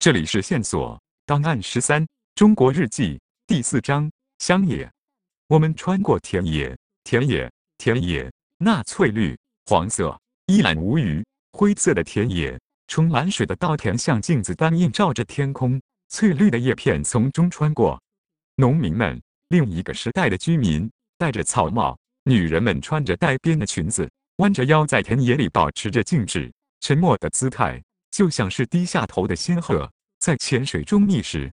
[0.00, 0.96] 这里是线索
[1.26, 2.06] 档案十三，
[2.36, 4.88] 中国日记第四章乡野。
[5.48, 9.36] 我们穿过田野，田野，田野，那翠绿、
[9.66, 10.16] 黄色、
[10.46, 12.56] 一览无余、灰色的田野，
[12.86, 18.00] 冲蓝水的稻田像镜子般映照着天空，翠绿的叶片从中穿过。
[18.54, 20.88] 农民们，另一个时代的居民，
[21.18, 27.82] 戴着草帽；女人们穿着带边的裙子，弯着腰在田野里保持着静止、沉默的姿态。
[28.10, 31.50] 就像是低下头的仙鹤在浅水中觅食。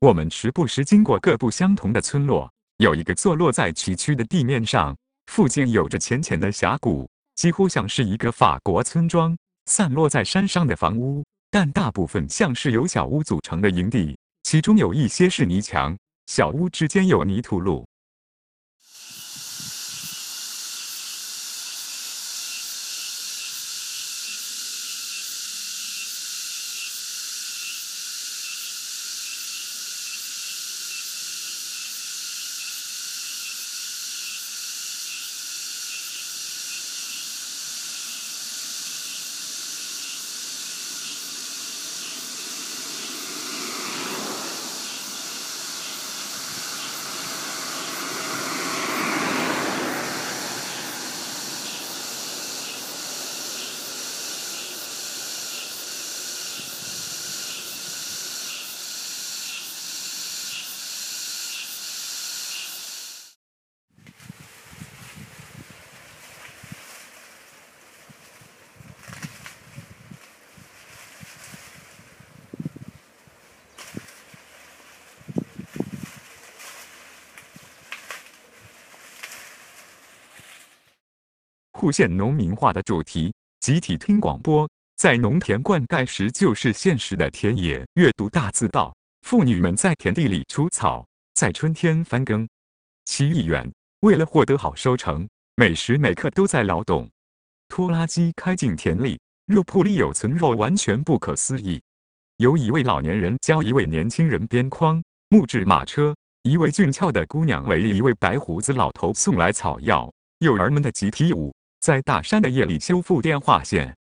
[0.00, 9.36] 我们时不时经过各不相同的村落，有一个坐落在崎岖的地面上，附近有着浅浅的峡谷，几乎像是一个法国村庄。
[9.66, 17.86] 散落在山上的房屋，但大部分像是由小屋组成的营地，其中有一些是泥墙，小屋之间有泥土路。
[81.80, 88.94] 户县农民化的主题，集体听广播，在农田灌溉时就是现实的田野阅读大字报。
[89.22, 92.46] 妇女们在田地里除草，在春天翻耕。
[93.06, 93.66] 其意远，
[94.00, 95.26] 为了获得好收成，
[95.56, 97.08] 每时每刻都在劳动。
[97.70, 101.80] 拖拉机开进田里，肉铺里有存肉，完全不可思议。
[102.36, 110.12] 有一位老年人教一位年轻人编筐，木质马车，一位俊俏的姑娘为一位白胡子老头送来草药。
[110.40, 111.50] 幼儿们的集体舞。
[111.80, 113.99] 在大山的夜里修复电话线。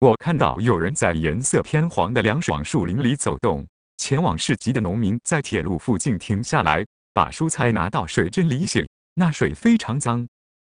[0.00, 3.66] 我看到有人在颜色偏黄的凉爽树林里走动。
[3.98, 8.88] 前往市集的农民在铁路附近停下来，把蔬菜拿到水针里洗。
[9.12, 10.26] 那水非常脏。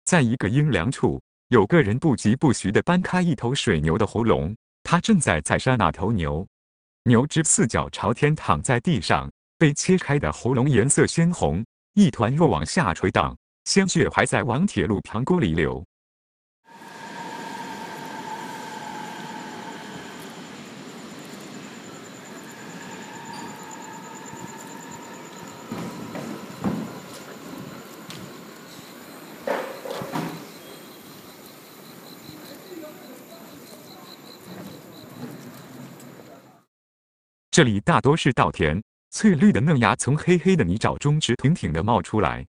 [0.06, 6.46] 在一个阴凉处，有个人不疾不徐地搬开一头水牛的喉咙，他正在宰杀那头牛。
[7.04, 13.36] 牛只四脚朝天躺在地上，被切开的喉咙颜色鲜红，一团肉往下垂荡，
[13.66, 15.84] 鲜血还在往铁路旁沟里流。
[37.52, 38.80] 这里大多是稻田，
[39.10, 42.46] 翠绿的嫩芽从黑黑的泥沼中直挺挺地冒出来。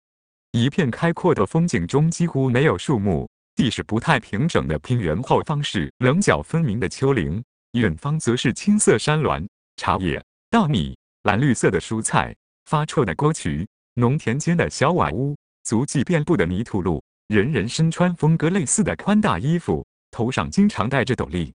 [0.50, 7.40] 一片开阔的风景中几乎没有树木，地势不太平整的平原，后方是棱角分明的丘陵，
[7.72, 12.34] 远方则是青色山峦、茶叶、稻米、蓝绿色的蔬菜、
[12.64, 21.52] 发臭的沟渠、农田间的小瓦屋、足迹遍布的泥土路，人人身穿风格类似的宽大衣服，头上经常戴着斗笠。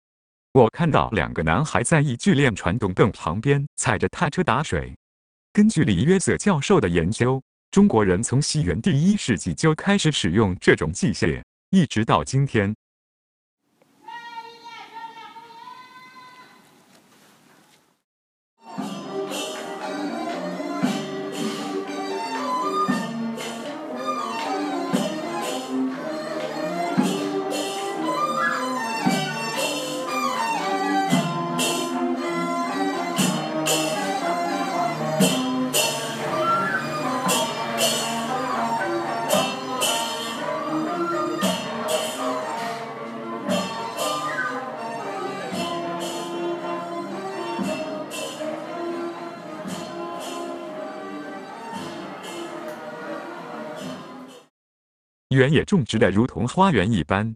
[0.53, 4.93] 我看到两个男孩在一聚练传动凳旁边踩着踏车打水。
[5.53, 12.75] 根据李约瑟教授的研究，中国人从西元第一世纪就开始使用这种器械，一直到今天。
[55.41, 57.35] 原野种植的如同花园一般，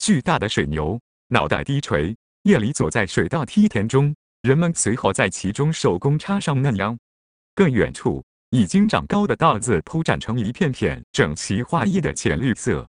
[0.00, 4.12] 巨大的水牛脑袋低垂，夜里走在水稻梯田中，
[4.42, 6.98] 人们随后在其中手工插上嫩秧。
[7.54, 8.20] 更远处，
[8.50, 12.84] 已经长高的稻子铺展成一片片整齐划一的浅绿色。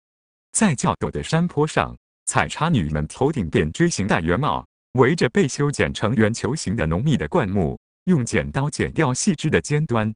[0.52, 1.92] 在较陡的山坡上，
[2.26, 10.14] 采茶女们头顶点锥形大圆帽，围着被修剪成圆球形的浓密的灌木，用剪刀剪掉细枝的尖端。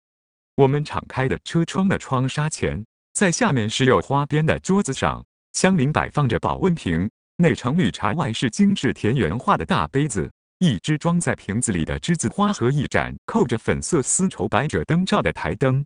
[0.54, 2.84] 我们敞开的车窗的窗纱前。
[3.18, 10.30] 在下面是有花边的桌子上，相邻摆放着保温瓶，内盛绿茶，外是精致田园画的大杯子，
[10.60, 15.84] 一只装在瓶子里的栀子花和一盏扣着粉色丝绸百褶灯罩的台灯。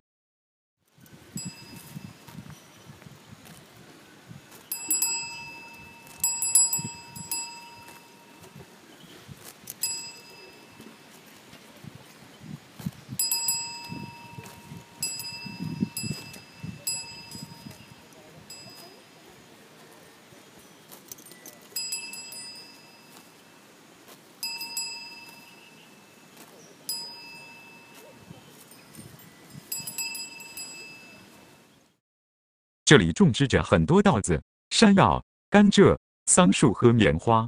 [32.85, 34.41] 这里种植着很多稻子、
[34.71, 37.47] 山药、甘蔗、桑树和棉花，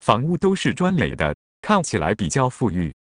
[0.00, 2.94] 房屋都是砖垒的，看起来比较富裕。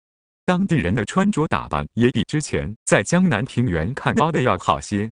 [0.44, 5.10] 当地人的穿着打扮也比之前在江南平原看到的要好些。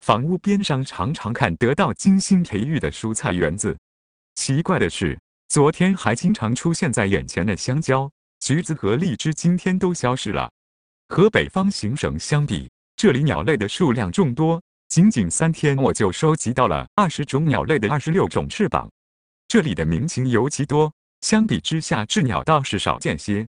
[0.00, 3.74] 房屋边上常常看得到精心培育的蔬菜园子。
[4.34, 5.18] 奇怪的是，
[5.48, 8.10] 昨天还经常出现在眼前的香蕉、
[8.40, 10.50] 橘子和荔枝，今天都消失了。
[11.08, 14.60] 和北方行省相比，这里鸟类的数量众多。
[14.94, 18.88] 仅仅三天，我就收集到了二十种鸟类的二十六种翅膀。
[19.48, 20.92] 这里的鸣禽尤其多，
[21.22, 23.44] 相比之下，鸷鸟倒是少见些。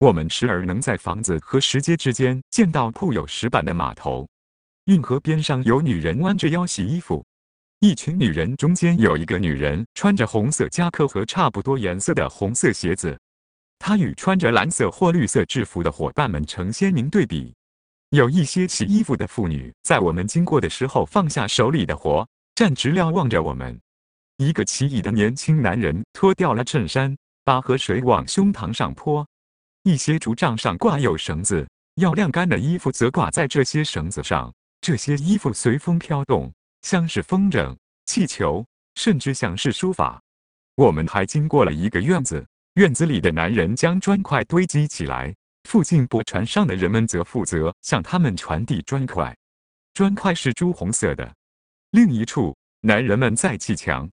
[0.00, 4.26] 我们时而能在房子和石阶之间见到铺有石板的码头，
[4.86, 7.22] 运河边上有女人弯着腰洗衣服，
[7.80, 13.14] 一群女人中间有一个女人穿着红色夹克和差不多颜色的红色鞋子，
[13.78, 17.52] 她与穿着蓝色或绿色制服的伙伴们成鲜明对比。
[18.08, 23.78] 有一些洗衣服的妇女在我们经过的时候放下手里的活，站直瞭望着我们。
[24.38, 29.26] 一个奇异的年轻男人脱掉了衬衫，把河水往胸膛上泼。
[29.82, 34.52] 一些竹杖上挂有绳子，要晾干的衣服则挂在这些绳子上。
[34.82, 40.20] 这些衣服随风飘动，像是风筝、气球，甚至像是书法。
[40.74, 45.34] 我们还经过了一个院子，院子里的男人将砖块堆积起来，
[45.64, 49.34] 附近驳船上的人们则负责向他们传递砖块。
[49.94, 51.34] 砖块是朱红色的。
[51.92, 54.10] 另一处，男人们在砌墙。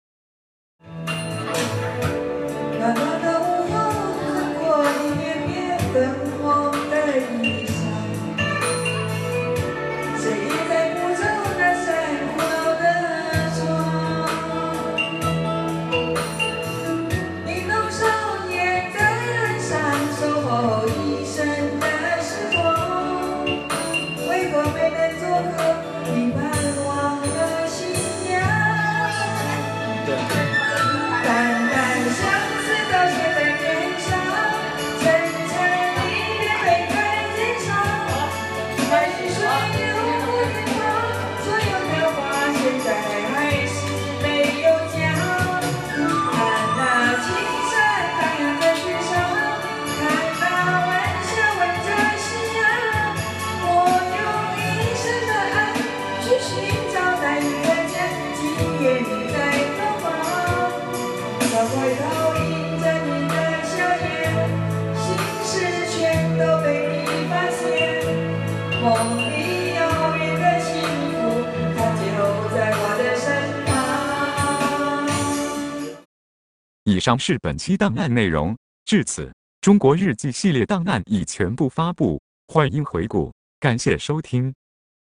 [77.07, 78.53] 上是本期档案内容。
[78.85, 84.53] 至此，中国日记系列档案已全部发布，欢迎回顾，感谢收听。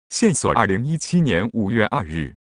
[0.09, 2.35] 线索：二零一七年五月二日。